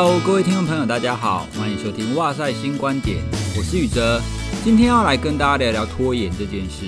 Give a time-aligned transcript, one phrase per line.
[0.00, 3.18] Hello，各位听众朋友，大家好，欢迎收听哇塞新观点，
[3.58, 4.20] 我是宇哲，
[4.62, 6.86] 今天要来跟大家聊聊拖延这件事。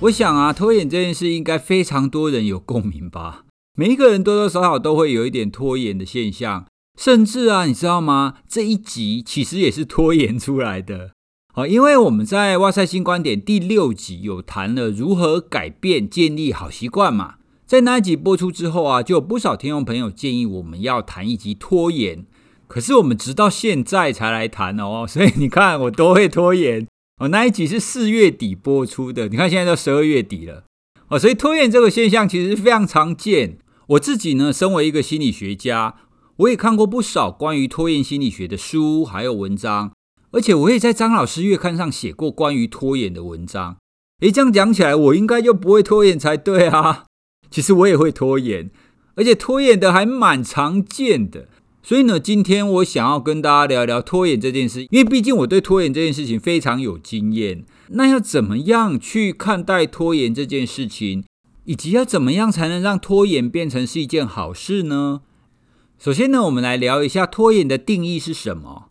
[0.00, 3.46] 我想啊，拖延这件事应该非常多人有共鸣吧？
[3.74, 6.66] 每一个人多多少少都会有一点拖延的现象，
[6.98, 8.34] 甚至啊，你知道吗？
[8.46, 11.12] 这一集其实也是拖延出来的。
[11.54, 17.36] 好，因为我们在哇塞新观点第六集有谈了如何改变、建立好习惯嘛。
[17.66, 22.24] 在那一集播出之后啊，就有不少听众朋友建议我们要谈一集拖延，
[22.68, 26.86] 可是我们直到现在才来谈哦， 所以你看我都会拖延
[27.18, 27.28] 哦。
[27.28, 30.64] 那一集是四月底播出的，你看现在都十二月底了
[31.08, 33.58] 哦，所以拖延这个现象其实非常常见。
[33.90, 35.94] 我自己呢，身为一个心理学家，
[36.38, 39.92] 我也看过不少关于拖延心理学的书还有文章，
[40.32, 43.76] 而且我也在张老师月刊上写过关于拖延的文章。
[44.20, 47.04] 诶，这样讲起来，我应该就不会拖延才对啊。
[47.48, 48.70] 其实我也会拖延，
[49.14, 51.48] 而且拖延的还蛮常见的。
[51.86, 57.64] 所以呢，今天我想要跟大家聊一聊拖延这件事，因为毕竟我对拖延这件事情非常有经验。
[57.90, 61.22] 那要怎么样去看待拖延这件事情，
[61.62, 65.20] 以及要怎么样才能让拖延变成是一件好事呢？
[65.96, 68.86] 首先呢，我们来聊一下拖延的定义是什么。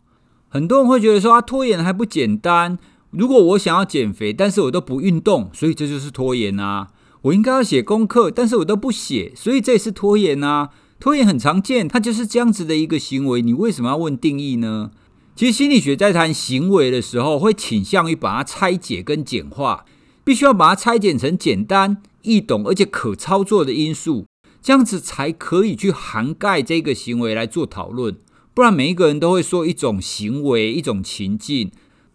[0.48, 2.78] 很多人会觉得说啊，拖延还不简单。
[3.10, 6.88] 如果我想要减肥，但是我都不运动，所以这就是拖延啊。
[7.20, 10.70] 我应该要写功课，但是我都不写，所以这也是拖延啊。
[10.98, 13.42] 拖延很常见，它就是这样子的一个行为。
[13.42, 14.90] 你为什么要问定义呢？
[15.34, 19.84] 其实心理学在谈行为的时候，会倾向于把它拆解跟简化，
[20.24, 24.26] 必须要把它拆解成简单易懂而且可操作的因素，
[24.62, 28.16] 这样子才可以去涵盖这个行为来做讨论。
[28.54, 31.70] 不然每一个人都会说一种行为、一种情境，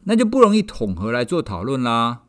[0.05, 2.21] 那就不容易统合来做讨论啦。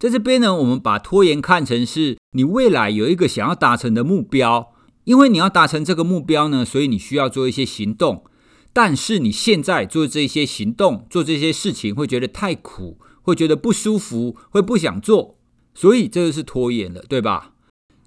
[0.00, 4.72] 在这边呢，我们把拖延看成是你未来有一个想要达成的目标，
[5.04, 8.24] 因为你要达成这个目标呢，所以你需要做一些行动。
[8.72, 15.34] 但是你现在做这些行动、做这些事情，会觉得太苦，会觉得不舒服，会不想做，
[15.74, 17.54] 所以这就是拖延了，对吧？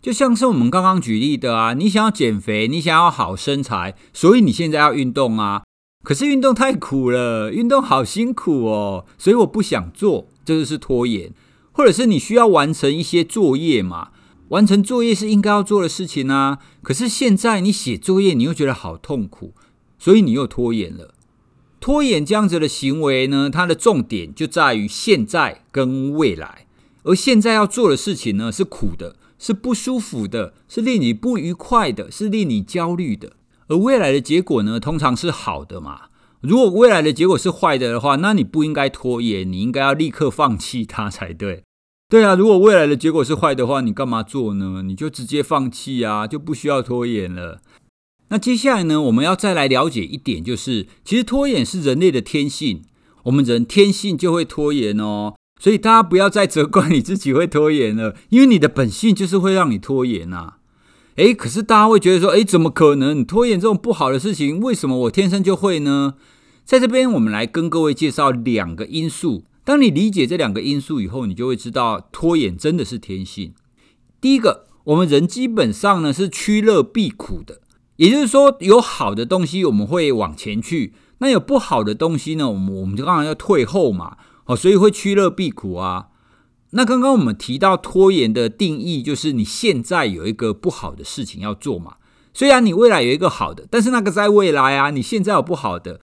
[0.02, 5.64] 就像是我们刚刚举例的啊，你想要减肥，你想要好身材，所以你现在要运动啊。
[6.04, 11.34] 可是运动太苦了，运动好辛苦哦，所以我不想做，这就是拖延。
[11.74, 14.10] 或者是你需要完成一些作业嘛？
[14.54, 16.60] 完成作业是应该要做的事情啊。
[16.84, 19.54] 可是现在你写作业，你又觉得好痛苦，
[19.98, 21.16] 所以你又拖延了。
[21.80, 26.68] 拖延这样子的行为呢，它的重点就在于现在跟未来。
[27.04, 33.34] 而现在要做的事情呢，是苦的，是不舒服的，是令你不愉快的，是令你焦虑的。
[33.68, 36.04] 而未来的结果呢，通常是好的嘛。
[36.42, 41.64] 如果未来的结果是坏的的话，那你不应该拖延，你应该要立刻放弃它才对。
[42.14, 44.84] 对啊，如果未来的结果是坏的话，你干嘛做呢？
[44.84, 47.60] 你就直接放弃啊，就不需要拖延了。
[48.30, 52.84] 那接下来呢，我们要再来了解一点，就是其实拖延是人类的天性，
[53.24, 55.34] 我们人天性就会拖延哦。
[55.60, 60.60] 所以大家不要再责怪你自己会拖延了，因为你的本性就是会让你拖延啊。
[61.16, 64.60] 诶，可是大家会觉得说，诶，怎么可能拖延这种不好的事情？
[64.60, 66.14] 为什么我天生就会呢？
[66.64, 69.46] 在这边，我们来跟各位介绍两个因素。
[69.66, 73.54] 当你理解这两个因素以后，你就会知道拖延真的是天性。
[74.20, 77.62] 第一个，我们人基本上呢是趋乐避苦的，
[77.96, 84.18] 也就是说，有好的东西我们会往前去，那有不好的东西呢，我们我们就当然要退后嘛。
[84.46, 86.08] 好，所以会趋乐避苦啊。
[86.72, 91.96] 那刚刚我们提到拖延的定义，就是你现在有一个不好的事情要做嘛。
[92.34, 96.02] 虽然你未来有一个好的，但是那个在未来啊，你现在有不好的，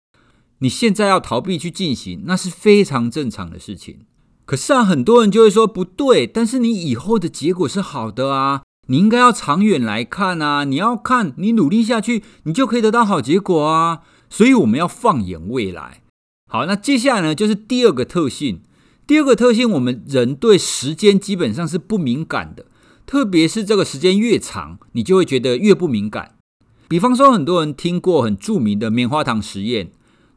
[0.60, 4.00] 你现在要逃避去进行，那是非常正常的事情。
[4.46, 14.00] 可是啊，很多人就会说不对，但是你以后的结果是好的啊，你应该要长远来看啊，你要看你努力下去，你就可以得到好结果啊。
[14.28, 16.02] 所以我们要放眼未来。
[16.50, 18.60] 好，那接下来呢，就是第二个特性。
[19.06, 22.66] 第二个特性，我们人对时间基本上是不敏感的。
[23.06, 26.36] 特别是这个时间越长，你就会觉得越不敏感。
[26.86, 29.90] 比方说，很多人听过很著名的棉花糖实验。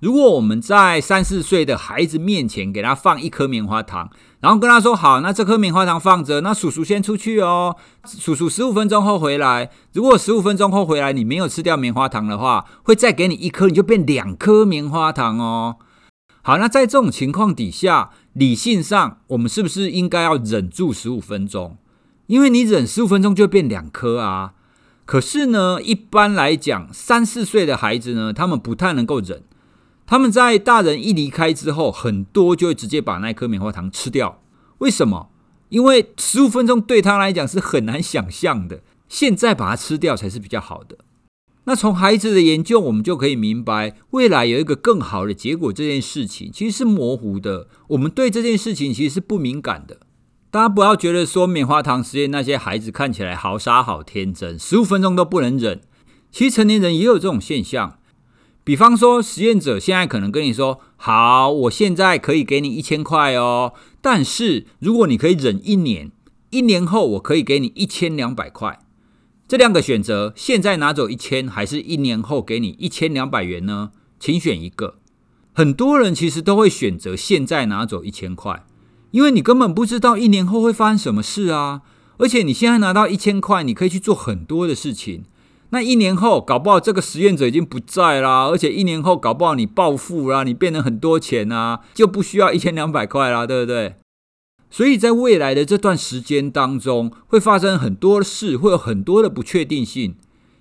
[0.03, 4.11] 如果我们在三四岁的孩子面前给他放一颗棉花糖，
[4.41, 9.69] 然后跟他说：“好，那这颗棉花糖放着，那叔叔先出去哦，叔叔十五分钟后回来。
[9.93, 15.77] 如果十五分钟后回来你没有吃掉棉花糖的话，会再给你一颗，你就变两颗棉花糖哦。”
[16.43, 21.77] 好，那在这种情况底下，理性上我们是不是应该要忍住十五分钟？
[22.27, 24.51] 因为你忍十五分钟就变两颗啊，
[25.05, 29.43] 可是呢，一般来讲，三四岁的孩子呢，他们不太能够忍。
[30.05, 34.41] 他们在大人一离开之后，很多就会直接把那颗棉花糖吃掉。
[34.79, 35.29] 为什么？
[35.69, 40.97] 因为十五分钟对他来讲是很难想象的，现在把它吃掉才是比较好的。
[41.63, 47.69] 那从孩子的研究，我们就可以明白，未来有一个更好的结果这件事情其实是模糊的。
[47.87, 50.01] 我们对这件事情其实是不敏感的。
[50.51, 55.81] 大家不要觉得说棉花糖实验那些孩子看起来好傻好天真，十五分钟都不能忍。
[56.29, 57.97] 其实成年人也有这种现象。
[58.63, 66.11] 比方说，实验者现在可能跟你说：“好，我现在可以给你一千块哦，但是如果你可以忍一年，
[66.49, 68.79] 一年后我可以给你一千两百块。”
[69.45, 73.91] 这两个选择，现在拿走一千，还是一年后给你一千两百元呢？
[74.17, 74.95] 请选一个。
[75.51, 78.65] 很多人其实都会选择现在拿走一千块，
[79.11, 81.81] 因为你根本不知道一年后会发生什么事啊！
[82.17, 85.25] 而且你现在拿到一千块，你可以去做很多的事情。
[85.73, 93.95] 那一年后，搞不好这个实验者已经不在啦，而且一年后搞不好你暴富啦，你变成很多钱啊，就不需要一千两百块啦，对不对？
[94.69, 100.13] 所以在未来的这段时间当中，会发生很多事，会有很多的不确定性。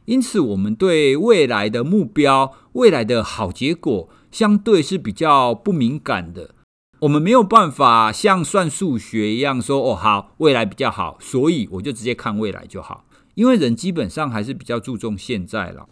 [0.06, 6.54] 因此，我们对未来的目标、未来的好结果，相对是比较不敏感的。
[7.00, 13.04] 我们没有办法像算数学一样说：“哦，好，未来比较好，所以我就直接看未来就好。”
[13.34, 15.88] 因为人基本上还是比较注重现在了。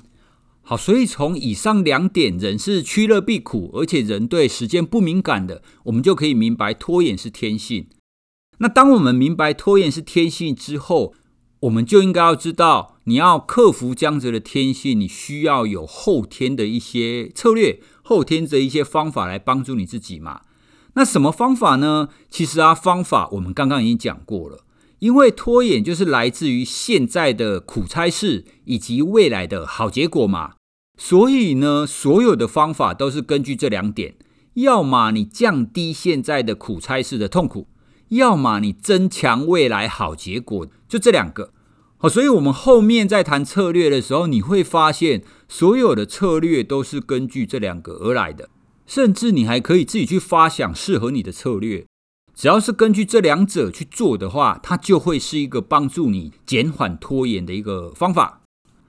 [0.62, 7.88] 好，所以从以上两点，人是趋乐避苦，而且人对时间不敏感的，我们就可以明白拖延是天性。
[8.58, 11.14] 那当我们明白拖延是天性之后，
[11.60, 20.42] 我们就应该要知道，你要克服这样子的天性，你需要有后天的一些策略，后天的一些方法来帮助你自己嘛。
[20.94, 22.10] 那什么方法呢？
[22.28, 24.64] 其实啊，方法我们刚刚已经讲过了，
[25.00, 30.52] 因为拖延就是来自于现在的苦差事以及未来的好结果嘛。
[30.96, 34.14] 所以呢，所有的方法都是根据这两点，
[34.54, 37.66] 要么你降低现在的苦差事的痛苦。
[38.10, 41.52] 要么你增强未来好结果，就这两个。
[41.96, 48.50] 好，所以我们后面在谈策略的时候，你会发现所有的策略都是根据这两个而来的，
[48.84, 51.86] 甚至你还可以自己去发想适合你的策略。
[52.40, 58.40] 只要是根据这两者去做的话，它就会是一个帮助你减缓拖延的一个方法。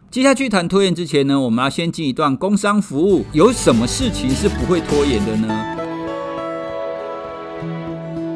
[0.09, 3.25] 接下去谈拖延之前呢，我们要先进一段工商服务。
[3.33, 5.49] 有什么事情是不会拖延的呢？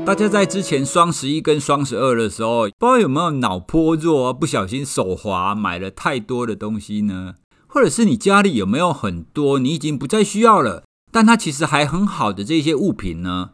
[0.06, 7.36] 大家在之前双十一跟双十二的时候，不知道有没有脑波弱，不小心手滑买了太多的东西呢？
[7.68, 13.52] 或者是你家里有没有很多你已经不再需要了，但它其实还很好的这些物品呢？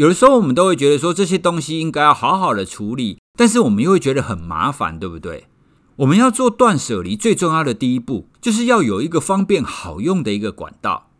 [0.00, 5.44] 有的时候我们都会觉得说，这些东西应该要好好的处理，但是我们又会觉得很麻烦，对不对？
[5.96, 11.10] 我们要做断舍离，最重要的第一步就是要有一个方便好用的一个管道。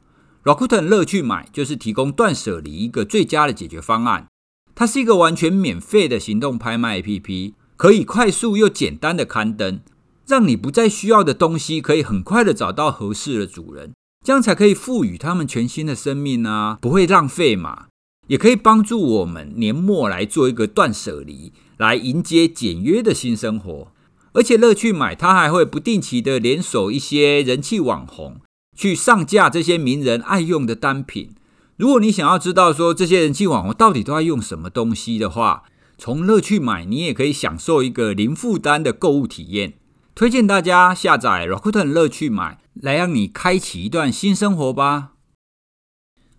[0.44, 4.29] Rakuten 乐趣买就是提供断舍离一个最佳的解决方案。
[4.75, 9.81] 它是一个完全免费的行动拍卖 APP，可以快速又简单的刊登，
[10.27, 13.93] 让你不再需要的东西可以很快的找到合适的主人，
[14.25, 17.88] 这样才可以赋予他们全新的生命啊，不会浪费嘛，
[18.31, 23.93] 也可以帮助我们年末来做一个断舍离，来迎接简约的新生活。
[24.32, 28.41] 而且乐趣买，它还会不定期的联手一些人气网红，
[28.77, 31.35] 去上架这些名人爱用的单品。
[31.77, 35.65] 如果你想要知道说这些人气网红到底都在用什么东西的话，
[35.99, 39.73] 从乐趣买，你也可以享受一个零负担的购物体验。
[40.15, 45.15] 推荐大家下载 Rakuten 乐趣买，来让你开启一段新生活吧。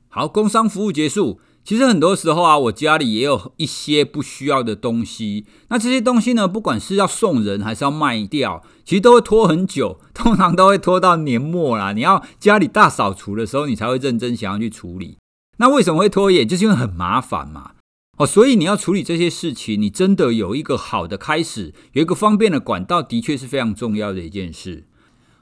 [0.07, 1.41] 好，工商服务结束。
[1.63, 5.45] 其实很多时候啊，我家里也有一些不需要的东西。
[5.69, 11.93] 那这些东西呢，不管是要送人还是要卖掉，其实都会拖很久， 通常都会拖到年末啦。
[11.93, 15.17] 你要家里大扫除的时候，你才会认真想要去处理。
[15.57, 16.47] 那为什么会拖延？
[16.47, 17.73] 就是因为很麻烦嘛。
[18.17, 24.87] 哦，所以你要处理这些事情，你真的有一个好的开始，有一个方便的管道，的确是非常重要的一件事。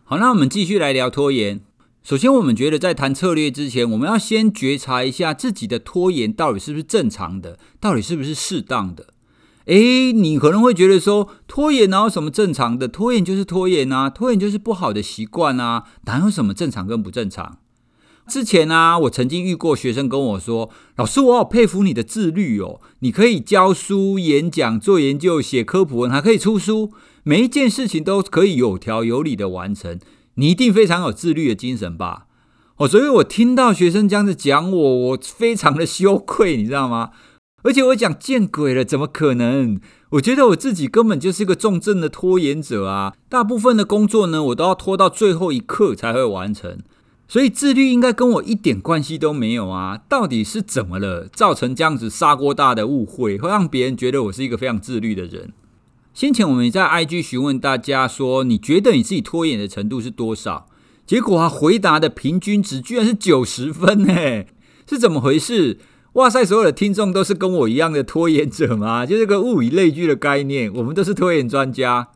[0.04, 1.62] 好，那我们继续来聊拖延。
[2.01, 9.08] 首先，我们觉得在谈策略之前，我们要先觉察一下自己的拖延到底是不是正常的，到底是不是适当的。
[9.65, 12.88] 诶，你可能会觉得说，拖延哪有什么正常的？
[12.88, 17.60] 拖延就是拖延啊，拖延就是不好的习惯啊，哪有什么正常跟不正常？
[18.27, 22.79] 之前啊，我曾经遇过学生跟我说：“老师，我好佩服你的自律哦！
[23.00, 26.91] 你可以教书、演讲、做研究、写科普文，还可以出书，
[27.24, 30.00] 每一件事情都可以有条有理的完成。
[30.39, 32.25] 你一定非常有自律的精神吧？”
[32.77, 37.12] 哦，所以我听到学生这样子讲我，我非常的羞愧，你知道吗？
[37.62, 39.81] 而且我讲见鬼了，怎么可能？
[40.12, 43.13] 我觉得我自己根本就是一个重症的拖延者啊！
[43.27, 46.79] 大部分的工作呢，我都要拖到最后一刻才会完成。
[47.27, 50.00] 所以自律应该跟我一点关系都没有啊！
[50.08, 55.51] 到底是怎么了，造成这样子砂锅大的误会，会让别人觉得我是一个非常自律的人？
[56.20, 60.68] 先前我们在 IG 询问大家说，你觉得你自己拖延的程度是多少？
[61.06, 64.44] 结果啊，回答的平均值居然是九十分呢，
[64.86, 65.80] 是怎么回事？
[66.16, 69.06] 哇塞，所有的听众都是跟我一样的拖延者吗？
[69.06, 72.10] 就这个物以类聚的概念，我们都是拖延专家。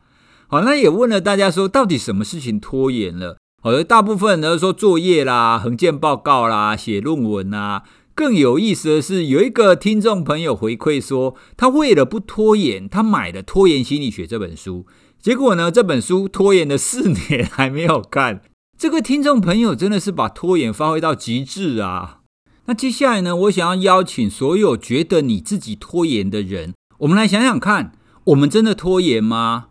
[0.48, 3.38] 好，那也问了大家说，到底什么事情拖延了？
[3.62, 7.84] 好，大部分人都说作业啦、横件报告啦、写论文啦。
[8.14, 14.86] 更有意思的是，有一个听众朋友回馈说，他为了不拖延，他买了《拖延心理学》这本书。
[15.20, 18.42] 结果呢，这本书拖延了四年还没有看。
[18.78, 22.20] 这个听众朋友真的是把拖延发挥到极致啊！
[22.66, 27.92] 那接下来呢，我想要邀请所有觉得你自己拖延的人，我们来想想看，
[28.24, 29.66] 我们真的拖延吗？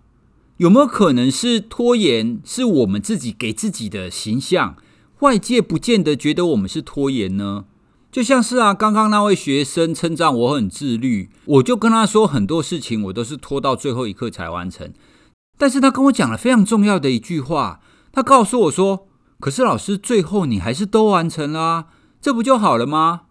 [0.57, 4.75] 有没有可能是拖延是我们自己给自己的形象？
[5.19, 7.65] 外界不见得觉得我们是拖延呢？
[8.13, 14.93] 就像是啊，刚刚那位学生称赞我很自律，我就跟他说很多事情我都是拖到最后一刻才完成。
[15.57, 17.79] 但是他跟我讲了非常重要的一句话，
[18.11, 19.07] 他告诉我说
[19.41, 21.85] ：“可是老师，最后你还是都完成了啊，
[22.21, 23.21] 这不就好了吗？”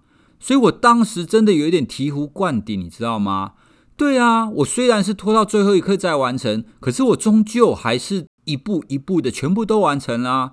[0.41, 3.53] 所以我当时真的有一点醍醐灌顶，你知道吗？
[3.97, 10.53] 对啊，我虽然是拖到最后一刻再完成，可是我终究还是一步一步的全部都完成了啊。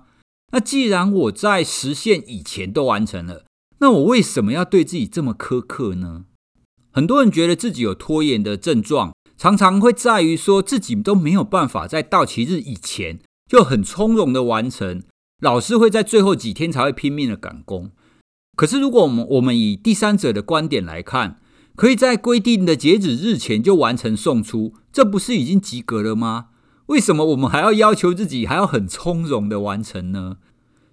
[0.52, 3.42] 那既然我在实现以前都完成了，
[3.80, 6.24] 那我为什么要对自己这么苛刻呢？
[6.90, 15.02] 很多人觉得自己有拖延的症状，常常会在于说自己都没有办法在到期日以前就很从容的完成，
[15.40, 17.90] 老是会在最后几天才会拼命的赶工。
[18.54, 21.40] 可是如果我们我们以第三者的观点来看，
[21.74, 26.48] 可以在规定的截止日前就完成送出，这不是已经及格了吗？
[26.86, 30.36] 为什么我们还要要求自己还要很从容的完成呢？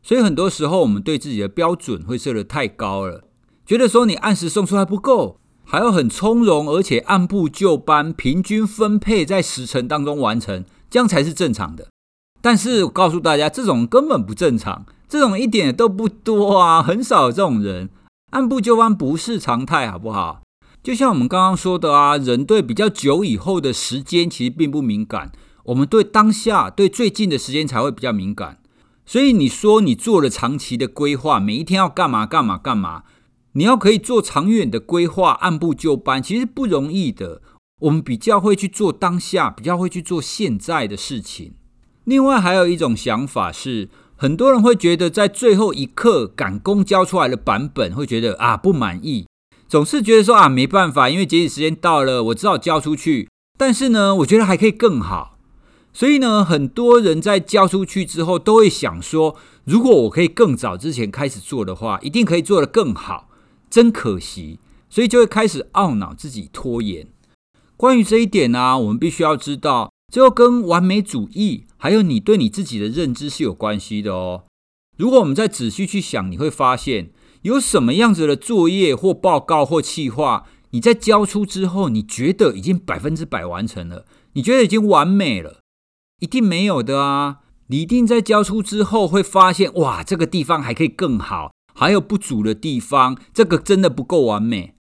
[0.07, 3.25] 所以很多时候，我们对自己的标准会设得太高了，
[3.65, 11.89] 觉得说你按时送出还不够，还要很从容，而且按部就班，平均分配在时程当中完成，这样才是正常的。
[12.41, 17.89] 但是我告诉大家，这种根本不正常，这种一点都不多啊，很少有这种人。
[18.31, 20.41] 按部就班不是常态，好不好？
[20.81, 25.33] 就像我们刚刚说的啊，人对比较久以后的时间其实并不敏感，
[25.65, 28.59] 我们对当下、对最近的时间才会比较敏感。
[29.07, 33.03] 所以你说你做了长期的规划，每一天要干嘛干嘛干嘛？
[33.53, 37.41] 你要可以做长远的规划，按部就班，其实不容易的。
[37.79, 41.53] 我们比较会去做当下，比较会去做现在的事情。
[42.03, 49.25] 另外还有一种想法是，很多人会觉得在最后一刻赶工交出来的版本，会觉得啊不满意，
[49.69, 53.29] 总是觉得说啊没办法，因为截止时间到了，我只好交出去。
[53.57, 55.36] 但是呢，我觉得还可以更好。
[55.97, 63.29] 所以呢，很多人在交出去之后，都会想说：如果我可以更早之前开始做的话，一定可以做得更好。
[63.67, 64.59] 真可惜，
[64.91, 67.07] 所以就会开始懊恼自己拖延。
[67.75, 74.43] 关于这一点呢、我们必须要知道，这跟完美主义还有你对你自己的认知是有关系的哦。
[74.99, 77.09] 如果我们再仔细去想，你会发现
[77.41, 85.61] 有什么样子的作业或报告或企划，你在交出之后，你觉得已经百分之百完成了，你觉得已经完美了。
[86.19, 87.37] 一定没有的啊！
[87.67, 94.73] 你一定在交出之后会发现，哇，这个地方还可以更好，还有不足的地方，这个真的不够完美，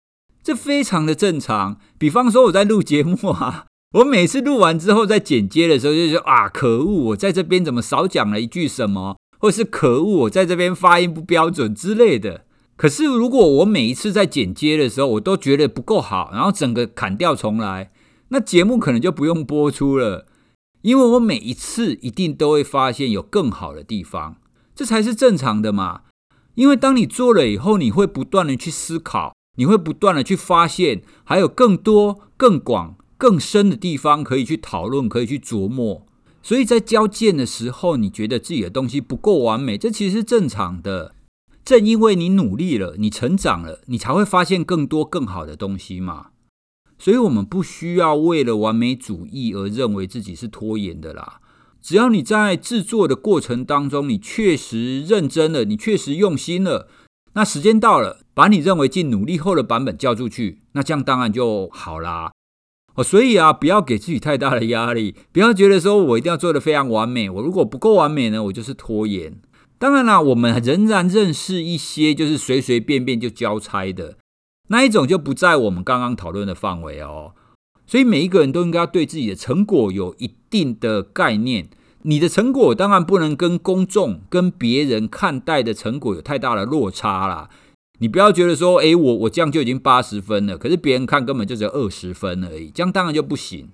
[0.43, 1.79] 这非常的正常。
[1.99, 3.67] 比方说我在录节目啊，
[3.99, 12.47] 我每次录完之后在剪接的时候就说啊，可恶，我在这边怎么少讲了一句什么，或是可恶，我在这边发音不标准之类的。
[12.77, 17.91] 可是如果我每一次在剪接的时候，我都觉得不够好，然后整个砍掉重来，
[18.29, 20.27] 那节目可能就不用播出了。
[20.87, 24.37] 因为我每一次一定都会发现有更好的地方，
[24.73, 26.03] 这才是正常的嘛。
[26.55, 36.07] 因为当你做了以后，你会不断的去思考，你会不断的去发现，还有更多、更广、更深的地方可以去讨论，可以去琢磨。
[36.41, 41.17] 所以在交件的时候，你觉得自己的东西不够完美，这其实是正常的。
[41.65, 46.29] 正因为你努力了，你成长了，你才会发现更多、更好的东西嘛。
[46.99, 51.41] 所以，我们不需要为了完美主义而认为自己是拖延的啦。
[51.83, 56.89] 只要你在制作的过程当中，你确实认真了，你确实用心了，
[57.35, 62.33] 那时间到了，把你认为尽努力后的版本交出去，那这样当然就好啦。
[62.95, 69.39] 哦，所以啊，不要给自己太大的压力，不要觉得说我一定要做得非常完美，我如果不够完美呢，我就是拖延。
[69.79, 74.17] 当然啦，我们仍然认识一些就是随随便便就交差的。
[74.69, 77.35] 那一种就不在我们刚刚讨论的范围哦，
[77.87, 81.69] 所以每一个人都应该对自己的成果有一定的概念。
[82.03, 87.51] 你的成果当然不能跟公众、跟别人看待的成果有太大的落差啦。
[87.99, 93.71] 你不要觉得说，诶，我我这样就已经八十分了，可是别人看根本就只有二十分而已，这样当然就不行。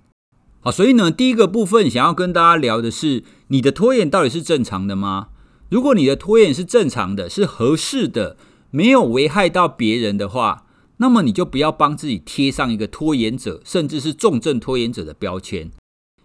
[0.61, 5.29] 好，所以呢，第一个部分想要跟大家聊的是，你的拖延到底是正常的吗？
[5.69, 8.37] 如果你的拖延是正常的，是合适的，
[8.71, 10.65] 没有危害到别人的话，
[11.03, 15.73] 那么你就不要帮自己贴上一个拖延者，甚至是重症拖延者的标签。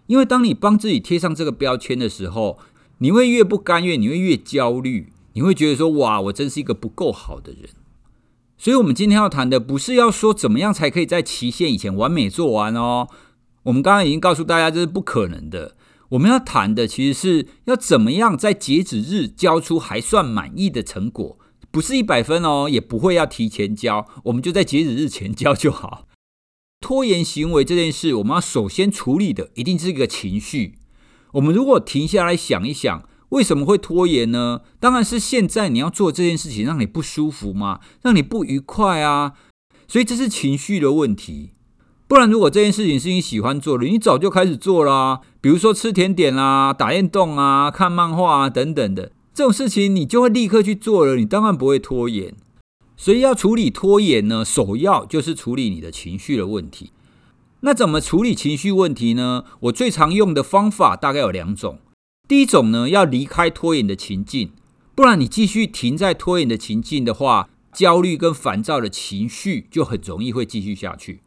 [0.06, 2.60] 因为当你帮自己贴上这个标签的时候，
[2.98, 7.70] 你会越不甘愿，你会越焦虑，你会觉得说：“哇，我真是一个不够好的人。”
[8.56, 13.08] 所以，我们今天要谈的不是要说怎么样才可以在期限以前完美做完哦。
[13.64, 15.74] 我们刚刚已经告诉大家这是不可能的。
[16.10, 21.36] 我们要谈的其实是要怎么样在截止日交出还算满意的成果，
[21.70, 26.06] 不是一百分哦，也不会要提前交，我们就在截止日前交就好。
[26.80, 30.74] 拖延行为这件事，我们要首先处理的一定是一个情绪。
[31.32, 34.62] 我们如果停下来想一想，为什么会拖延呢？
[34.80, 39.34] 当然是现在你要做这件事情让你不舒服嘛，让你不愉快啊，
[39.86, 41.50] 所以这是情绪的问题。
[42.06, 45.20] 不然，如果这件事情是你喜欢做的，你早就开始做啦。
[45.42, 51.14] 比如说吃甜点啦、打电动啊、看漫画啊等等的这种事情，你就会立刻去做了。
[51.14, 52.34] 你当然不会拖延。
[52.96, 56.90] 所以要处理拖延呢，首要就是处理你的情绪的问题。
[57.60, 59.44] 那怎么处理情绪问题呢？
[59.60, 61.78] 我最常用的方法大概有两种。
[62.26, 64.50] 第一种呢，要离开拖延的情境，
[64.96, 71.20] 不然你继续停在拖延的情境的话，焦虑跟烦躁的情绪就很容易会继续下去。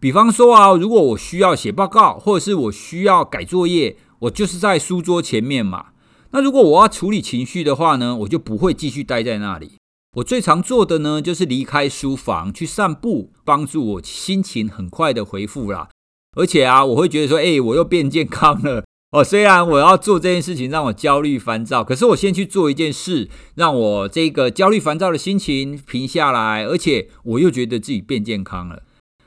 [0.00, 5.88] 比方说啊，如果我需要写报告，或者是我需要改作业，我就是在书桌前面嘛。
[6.30, 9.72] 那如果我要处理情绪的话呢，我就不会继续待在那里。
[10.16, 15.88] 我最常做的呢，就是离开书房去散步，帮助我心情很快的恢复啦。
[16.36, 19.24] 而且啊，我会觉得说，哎，我又变健康了 哦。
[19.24, 28.82] 虽然我要做这件事情让我焦虑烦躁，可是我先去做一件事，让我这个焦虑烦躁的心情平下来，而且我又觉得自己变健康了。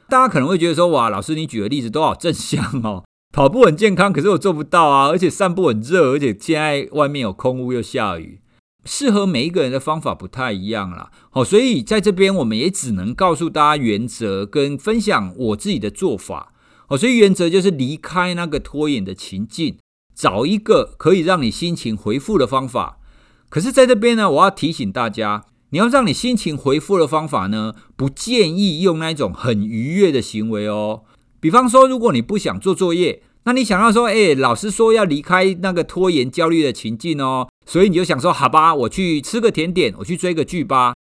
[0.09, 8.41] 大家可能会觉得说，哇，老师你举的例子都好正向哦，跑步很健康，可是我做不到啊，而且散步很热，而且现在外面有空屋又下雨，
[8.83, 11.09] 适合每一个人的方法不太一样啦。
[11.29, 16.53] 好，所以在这边我们也只能告诉大家原则跟分享我自己的做法。
[16.87, 19.77] 好，所以原则就是离开那个拖延的情境，
[20.13, 22.97] 找一个可以让你心情回复的方法。
[23.47, 25.45] 可是在这边呢，我要提醒大家。
[25.73, 31.03] 你要让你心情回复的方法呢，不建议用那种很愉悦的行为哦。
[31.41, 40.93] 比方说，如果你不想做作业，那你想要说，哎，老师说要离开那个拖延焦虑的情境哦，所以你就想说，好吧，我去吃个甜点，我去追个剧吧。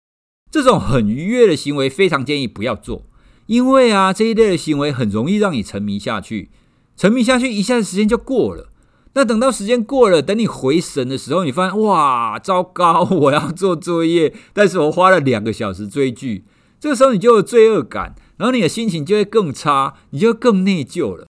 [0.49, 3.03] 这种很愉悦的行为，非常建议不要做，
[3.47, 6.49] 因为啊，这一类的行为很容易让你沉迷下去，
[6.95, 8.69] 沉迷下去，一下子时间就过了。
[9.13, 13.03] 那等到时间过了，等你回神的时候，你发现哇，糟糕！
[13.03, 16.45] 我要做作业，但是我花了两个小时追剧。
[16.79, 21.27] 这个时候你就有罪恶感，然后你的心情就会更差，你就更内疚了。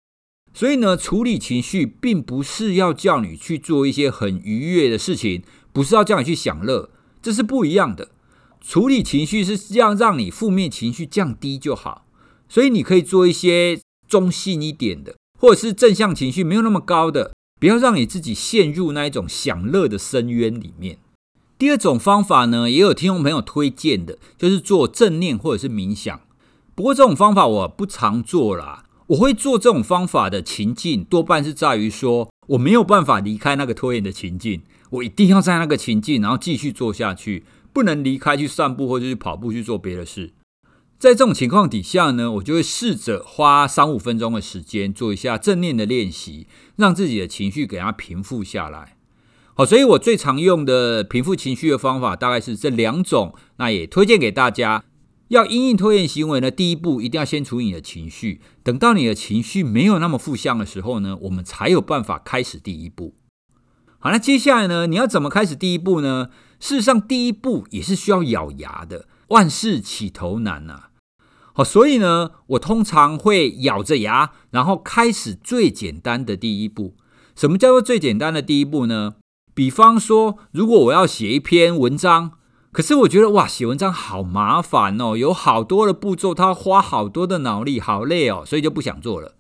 [0.53, 5.41] 所以呢，处理情绪并不是要叫你去做一些很愉悦的事情，
[5.71, 6.89] 不是要叫你去享乐，
[7.21, 8.09] 这是不一样的。
[8.59, 12.05] 处理情绪是这样让你负面情绪降低就好。
[12.49, 17.31] 所以你可以做一些中性一点的，或者是正向情绪没有那么高的。
[17.59, 20.99] 不要让你自己陷入那一种享乐的深渊里面。
[21.57, 26.21] 第二种方法呢，也有听众朋友推荐的，就是做正念或者是冥想。
[26.77, 28.83] 不过这种方法我不常做啦。
[29.07, 34.61] 我会做这种方法的情境，多半是在于说我没有办法离开那个拖延的情境，
[34.91, 40.33] 我一定要在那个情境，然后继续做下去，不能离开去散步或者去跑步去做别的事。
[40.99, 48.97] 在这种情况底下呢，我就会试着花三五分钟的时间做一下正念的练习，让自己的情绪给它平复下来。
[49.55, 54.83] 好，所以我最常用的平复情绪的方法大概是这两种，那也推荐给大家。
[55.29, 63.15] 要因应拖延行为呢，第一步一定要先处理你的情绪，等到你的情绪没有那么负向的时候呢，我们才有办法开始第一步。
[63.99, 66.29] 好，那接下来呢，你要怎么开始第一步呢？
[66.59, 69.07] 事实上，第一步也是需要咬牙的。
[69.29, 70.83] 万事起头难呐，
[71.51, 76.95] 好，所以呢，我通常会咬着牙，然后开始最简单的第一步。
[77.35, 79.15] 什么叫做最简单的第一步呢？
[79.53, 82.33] 比方说，如果我要写一篇文章，
[82.77, 89.33] 可是我觉得哇，写文章好麻烦哦，有好多的步骤，它要花好多的脑力，好累哦，所以就不想做了。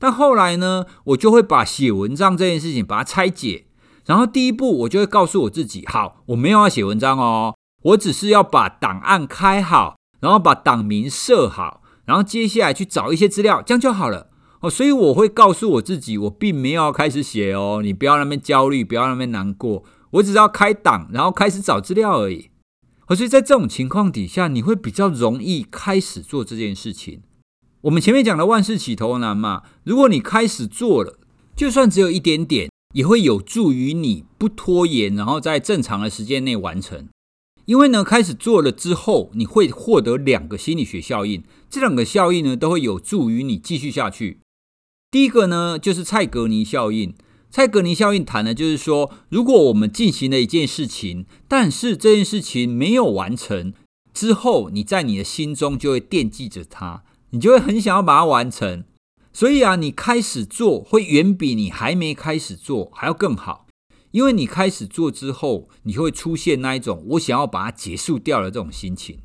[0.00, 3.66] 但后来呢，我就会把写文章这件事情把它拆解，
[4.04, 7.54] 然后第一步我就会告诉我自己，好，我没有要写文章哦。
[7.84, 14.26] 我只是要把档案开好，然后把档名设好，然后接下来去找一些资料，这样就好了
[14.58, 14.68] 哦。
[14.68, 22.48] 所以我会告诉我自己，我并没有要开始写哦，你不要那边焦虑，不要那边难过，我只是要开档，然后开始找资料而已。
[23.08, 27.20] 所以在这种情况底下，你会比较容易开始做这件事情。
[27.82, 31.18] 我们前面讲的万事起头难嘛，如果你开始做了，
[31.54, 37.08] 就算只有一点点，也会有助于你不拖延，然后在正常的时间内完成。
[37.66, 44.38] 因为呢，开始做了之后，你会获得两个心理学效应，这两个效应呢，都会有助于你继续下去。
[45.10, 47.14] 第一个呢，就是蔡格尼效应。
[47.52, 53.74] 蔡格尼效应谈的就是说，如果我们进行了一件事情，但是这件事情没有完成
[54.14, 58.84] 之后，你在你的心中就会惦记着它，你就会很想要把它完成。
[59.34, 63.66] 所以啊，你开始做会远比你还没开始做还要更好。
[64.12, 69.18] 因为你开始做之后，你会出现那一种我想要把它结束掉的这种心情。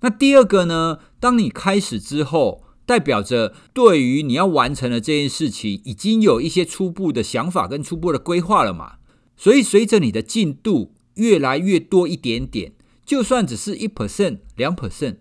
[0.00, 8.94] 那第二个呢，当你开始之后，代表着对于你要完成的这件事情，已经有一些初步的想法跟初步的规划了嘛。
[9.36, 12.72] 所以随着你的进度越来越多一点点，
[13.04, 15.16] 就算只是一 percent、两 percent，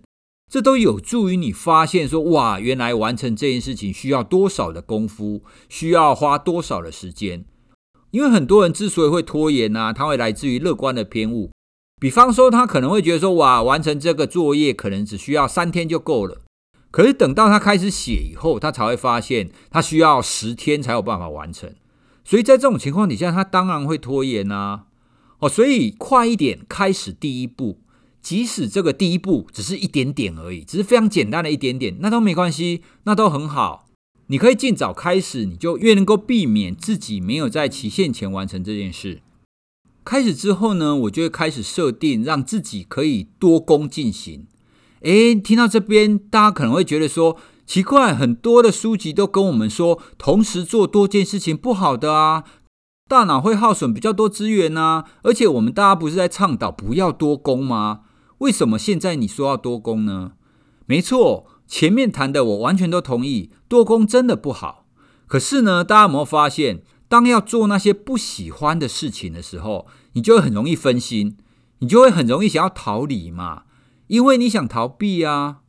[0.52, 7.45] 这都有助于你发现说，哇，原来完成这件事情需要多少的功夫，需要花多少的时间。
[8.12, 11.50] 因为很多人之所以会拖延啊，他会来自于乐观的偏误。
[12.00, 16.41] 比方说，他可能会觉得说，哇，完成这个作业可能只需要三天就够了。
[16.91, 21.73] 可是等到他开始写以后，他才会发现，他需要十天才有办法完成。
[22.23, 24.86] 所以在这种情况底下，他当然会拖延啊。
[25.39, 27.80] 哦，所以快一点开始第一步，
[28.21, 33.88] 即使这个第一步只是一点点而已，只是非常简单的一点点，那都没关系，那都很好。
[34.27, 39.21] 你可以尽早开始，你就越能够避免自己没有在期限前完成这件事。
[40.04, 44.45] 开始之后呢，我就会开始设定，让自己可以多工进行。
[45.02, 52.44] 诶，听到这边，大家可能会觉得说奇怪，很多的书籍都跟我们说，同时做多件事情不好的啊，
[53.08, 55.06] 大脑会耗损比较多资源啊。
[55.24, 58.02] 而且我们大家不是在倡导不要多工吗？
[58.40, 60.34] 为什么现在你说要多工呢？
[60.86, 61.48] 没错。
[61.68, 64.86] 前面谈的我完全都同意，多工真的不好。
[65.26, 71.38] 可是呢，大家有没有发现，当要做那些不喜欢的事情的时候，你就会很容易分心，
[71.80, 73.64] 你就会很容易想要逃离嘛，
[74.12, 75.62] 因为你想逃避啊。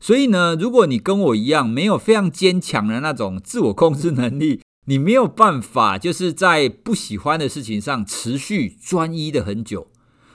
[0.00, 9.86] 所以呢，如果你跟我一样，没有非常坚强的那种自我控制能力， 你没有办法就是在不喜欢的事情上持续专一的很久，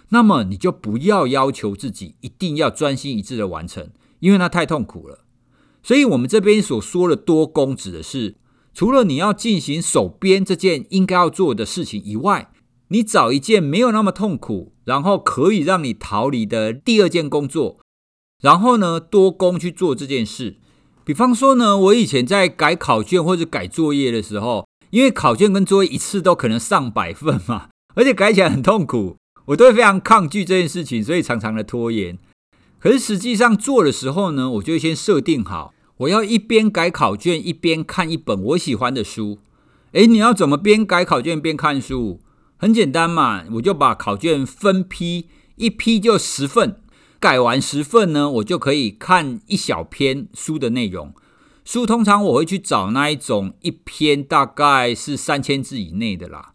[0.09, 3.89] 那么你就不要要求自己一定要专心一致的完成。
[4.19, 5.25] 因为那太痛苦了，
[5.83, 8.37] 所以我们这边所说的多工，指的是
[8.73, 12.50] 除了你要进行手边这件应该要做的事情以外，
[12.91, 17.79] 你找一件没有那么痛苦，然后可以让你逃离的第二件工作，
[18.41, 20.57] 然后呢，多工去做这件事。
[21.05, 32.17] 比方说呢，我以前在改考卷或者改作业的时候，因为考卷跟作业一次都可能上百份嘛，而且改起来很痛苦，我都会非常抗拒这件事情，所以常常的拖延。
[32.77, 39.39] 可是实际上做的时候呢，我就先设定好，我要一边改考卷一边看一本我喜欢的书。
[39.93, 42.19] 诶，你要怎么边改考卷边看书？
[42.61, 46.79] 很简单嘛，我就把考卷分批，一批就十份，
[47.19, 51.11] 改完十份呢，我就可以看一小篇书的内容。
[51.65, 56.53] 书通常我会去找那一种一篇大概是三千字以内的啦。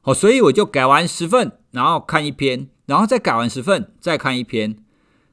[0.00, 4.76] 好，所以我就改完十份，然后看一篇，然后再改完十份，再看一篇。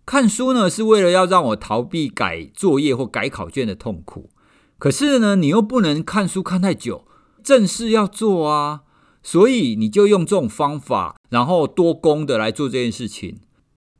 [0.07, 4.31] 看书呢，是为了要让我逃避改作业或改考卷的痛苦。
[4.79, 7.05] 可是呢，你又不能看书看太久，
[7.43, 8.81] 正事要做啊。
[9.25, 13.39] 所以你就用这种方法，然后多工的来做这件事情。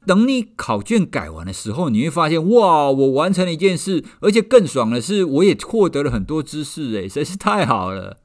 [0.05, 8.17] 等你考卷改完的时候，你会发现，哇，我完成了一件事，而且更爽的是，我也获得了很多知识，诶，实在是太好了。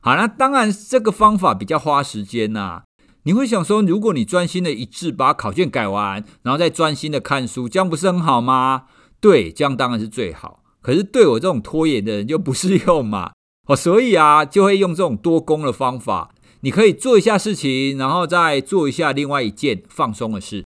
[0.00, 2.84] 好，那当然这个方法比较花时间呐。
[3.24, 8.84] 你会想说，如果你专心的一致把考卷改完，然后再专心的看书，这样不是很好吗？
[9.20, 10.62] 对，这样当然是最好。
[10.80, 13.32] 可是对我这种拖延的人就不适用嘛。
[13.66, 16.30] 哦，所以啊，就会用这种多工的方法。
[16.60, 20.64] 你可以做一下事情，然后再做一下另外一件放松的事。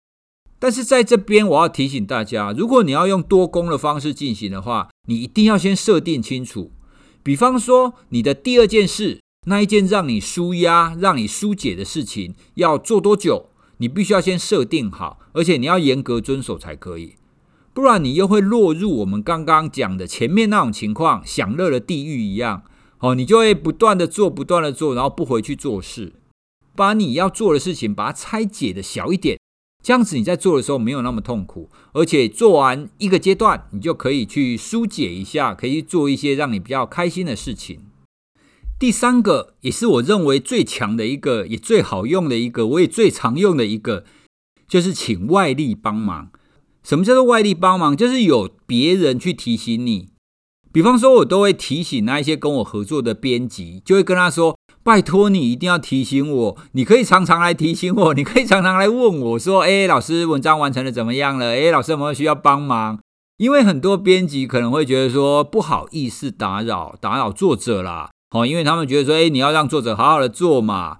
[0.58, 6.72] 但是在这边，我要提醒大家，如果你要用多工的方式进行的话，你一定要先设定清楚。
[7.22, 9.20] 比方说，你的第二件事。
[9.46, 13.46] 那一件让你舒压、让你纾解的事情要做多久？
[13.78, 17.14] 你必须要先设定好，而且你要严格遵守才可以，
[17.72, 22.62] 不然你又会落入我们刚刚讲的前面那种情况，享乐的地狱一样。
[23.00, 26.12] 哦，你就会不断的做、不断的做，然后不回去做事，
[26.76, 29.38] 把你要做的事情把它拆解的小一点，
[29.82, 37.80] 这样子你在做的时候没有那么痛苦，而且做完一个阶段，你就可以去纾解一下，可以做一些让你比较开心的事情。
[38.78, 44.04] 第三个也是我认为最强的一个，也最好用的一个，我也最常用的一个，
[44.68, 46.30] 就是请外力帮忙。
[46.82, 47.96] 什么叫做外力帮忙？
[47.96, 50.09] 就是有别人去提醒你。
[50.72, 56.56] 比方说，我都会提醒那一些跟我合作的编辑，就会跟他说：“拜托你一定要提醒我。
[56.72, 61.48] 你可以常常来提醒我，你可以常常来问我说：“诶，老师，文章完成的怎么样了？
[61.50, 63.00] 诶，老师有没有需要帮忙？”
[63.38, 70.98] 因为很多编辑可能会觉得说不好意思打扰打扰作者啦，哦，因为他们觉得说：“诶，你要让作者好好的做嘛。”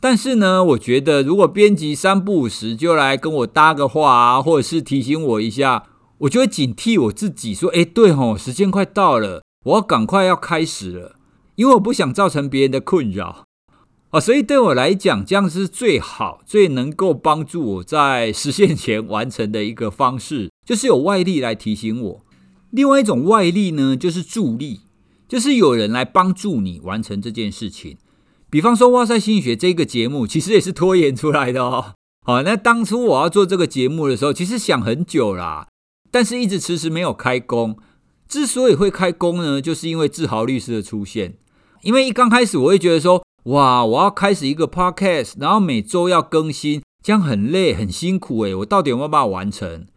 [0.00, 5.84] 但是呢，我觉得如果编辑三不五时就来跟我搭个话啊，或者是提醒我一下，
[6.24, 11.16] 我就会警惕我自己说：“诶，对吼，时间快到了，我要赶快要开始了。”
[11.56, 13.44] 因为我不想造成别人的困扰，
[14.10, 22.24] 啊，所以对我来讲，这样是最好、最能够帮助我在时限前完成的一个方式，就是有外力来提醒我。
[22.70, 24.80] 另外一种外力呢，就是助力，
[25.28, 27.98] 就是有人来帮助你完成这件事情。
[28.50, 31.94] 比方说，哇塞心理学这个节目，其实也是拖延出来的哦。
[32.26, 35.68] 好，那当初我要做这个节目的时候，其实想很久啦，
[36.14, 37.76] 但是一直迟迟没有开工。
[38.28, 41.34] 之所以会开工呢，就是因为志豪律师的出现。
[41.82, 49.88] 因为一刚开始，我会觉得说，哇，我要开始一个 podcast，然后每周要更新，这样很累很辛苦诶，我到底有没有办法完成？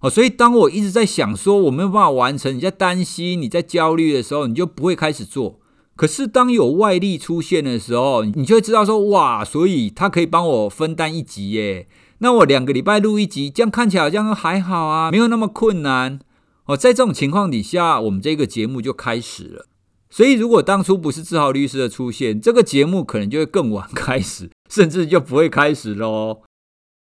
[0.00, 5.60] 哦，所以当我一直在想说我没有办法完成，你在担心、你在焦虑的时候，你就不会开始做。
[5.94, 11.86] 可是当有外力出现的时候，你就会知道说，哇，所以他可以帮我分担一集耶。
[12.18, 16.18] 那我两个礼拜录一集，这样看起来好像还好啊，没有那么困难。
[16.64, 19.66] 哦，在这种情况底下，我们这个节目就开始了。
[20.08, 26.40] 所以，如果当初不是志豪律师的出现，这个节目可能就会更晚开始， 甚至就不会开始喽。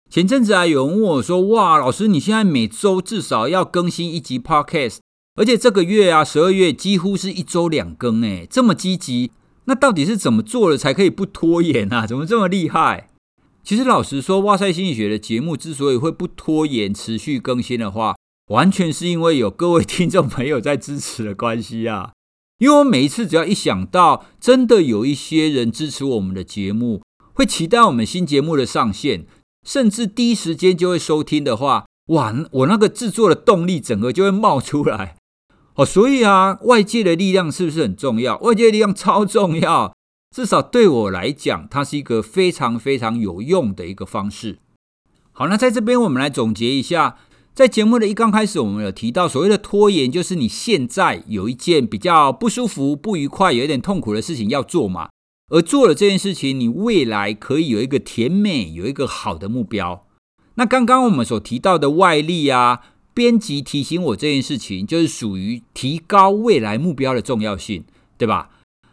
[0.08, 4.98] 前阵子啊，有人问我说：“哇，老师，你现在每周至少要更新一集 Podcast，
[5.36, 9.32] 而且这个月啊，十二月几乎是一周两更，诶，这么积极，
[9.64, 12.06] 那到底是怎么做的才可以不拖延啊？
[12.06, 13.08] 怎么这么厉害？”
[13.62, 18.16] 其实，老实说，哇塞心理学的节目之所以会不拖延、持续更新的话，
[18.48, 22.12] 完全是因为有各位听众朋友在支持的关系啊。
[22.58, 27.02] 因为我每一次只要一想到真的有一些人支持我们的节目，
[27.34, 29.26] 会期待我们新节目的上线，
[29.64, 35.16] 甚至第一时间就会收听的话，哇，我那个制作的动力整个就会冒出来。
[35.74, 38.36] 哦，所以啊，外界的力量是不是很重要？
[38.38, 39.94] 外界的力量超重要，
[40.34, 44.58] 至少对我来讲，它是一个非常非常有用的一个方式。
[45.32, 47.16] 好，那在这边我们来总结一下。
[47.52, 55.10] 在节目的一刚开始，我们有提到所谓的拖延，就是你现在有一件比较不舒服、不愉快、有一点痛苦的事情要做嘛，
[55.50, 60.06] 而做了这件事情，你未来可以有一个甜美、有一个好的目标。
[60.54, 67.84] 那刚刚我们所提到的外力啊，编辑提醒我这件事情，就是属于提高未来目标的重要性，
[68.16, 68.50] 对吧？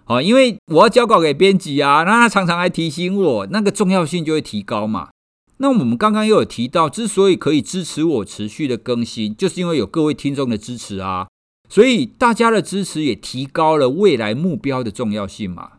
[0.08, 5.10] 哦，因为我要交稿给编辑啊，那他常常来提醒我，那个重要性就会提高嘛。
[5.58, 11.28] 那我们刚刚又有提到，之所以可以支持我持续的更新，就是因为有各位听众的支持啊，
[11.68, 15.72] 所以大家的支持也提高了未来目标的重要性嘛。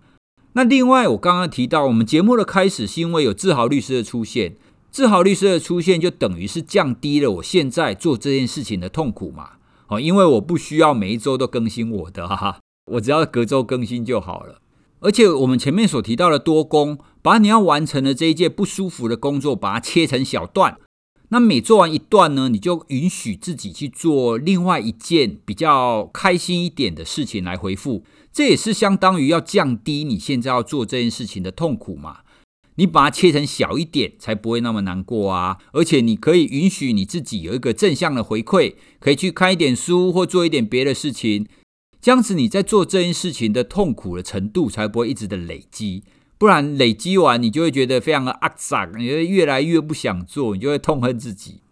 [0.53, 4.57] 那另外，我刚刚提到，我们节目的开始是因为有志豪律师的出现，
[4.91, 9.53] 志豪律师的出现就等于是降低了我现在做这件事情的痛苦嘛。
[9.87, 12.59] 哦，因为我不需要每一周都更新我的，哈哈，
[12.93, 14.61] 我只要隔周更新就好了。
[15.01, 16.99] 而且我们前面所提到的多工。
[17.21, 20.79] 把你要完成的这一件不舒服的工作，把它切成小段。
[21.29, 28.03] 那每做完一段呢，你就允许自己去做另外一件比较开心一点的事情来回复。
[28.33, 32.21] 这也是相当于要降低你现在要做这件事情的痛苦嘛。
[32.77, 35.59] 你把它切成小一点，才不会那么难过啊。
[35.73, 41.47] 而且你可以允许你自己有一个正向的回馈，可以去看一点书或做一点别的事情。
[42.01, 46.05] 这样子你在做这件事情的痛苦的程度才不会一直的累积。
[46.39, 51.63] 不然累积完，你就会觉得非常的阿杂，你会越来越不想做，你就会痛恨自己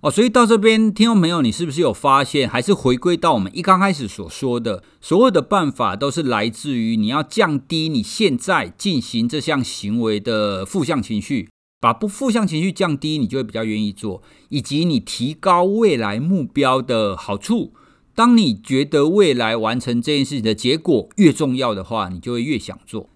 [0.00, 0.10] 哦。
[0.10, 11.48] 所以到这边，听众朋友，你是不是有发现，还是回归到我们一刚开始所说的，所有的办法都是来自于你要降低你现在进行这项行为的负向情绪，
[11.80, 17.74] 把不负向情绪降低，你就会比较愿意做，以及你提高未来目标的好处。
[18.20, 23.08] 当你觉得未来完成这件事情的结果越重要的话，你就会越想做。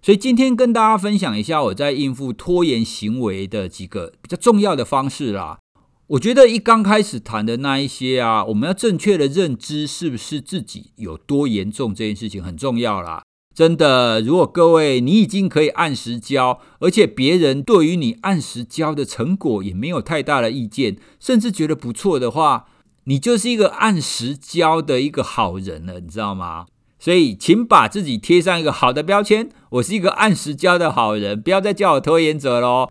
[0.00, 5.58] 所以今天跟大家分享一下我在应付拖延行为的几个比较重要的方式啦。
[6.06, 13.22] 我觉得一刚开始谈的那一些啊，我们要正确的认知是不是自己有多严重这件事情很重要啦。
[13.54, 22.68] 真的，如果各位你已经可以按时交，而且别人对于你按时交的成果也没有太大的意见，甚至觉得不错的话，
[23.08, 26.66] 你就是一个按时交的一个好人了，你知道吗？
[26.98, 29.48] 所以，请把自己贴上一个好的标签。
[29.70, 32.90] 我是一个按时交的好人，不要再叫我拖延者喽。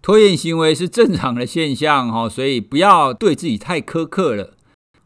[0.00, 4.54] 拖延行为是正常的现象哈，所以不要对自己太苛刻了。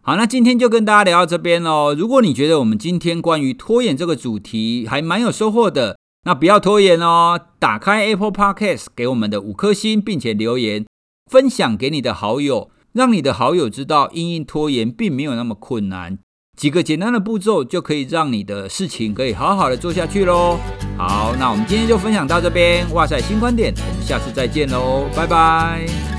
[0.02, 1.92] 好，那今天就跟大家聊到这边喽。
[1.92, 10.86] 如果你觉得我们今天关于拖延这个主题还蛮有收获的，那不要拖延哦，打开 Apple Podcast 给我们的五颗星，并且留言
[11.28, 16.16] 分享给你的好友，让你的好友知道，因应拖延并没有那么困难，
[16.56, 20.56] 几个简单的步骤就可以让你的事情可以好好的做下去喽。
[20.96, 26.13] 好，那我们今天就分享到这边，哇塞新观点，我们下次再见喽，拜拜。